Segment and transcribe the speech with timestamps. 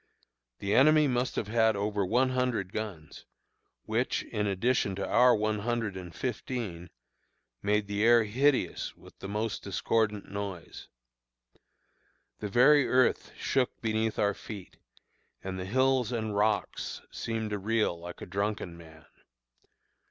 [0.57, 3.27] The enemy must have had over one hundred guns,
[3.85, 6.89] which, in addition to our one hundred and fifteen,
[7.61, 10.87] made the air hideous with most discordant noise.
[12.39, 14.77] The very earth shook beneath our feet,
[15.43, 19.05] and the hills and rocks seemed to reel like a drunken man.